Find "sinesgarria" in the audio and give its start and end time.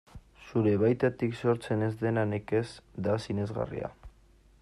3.27-3.93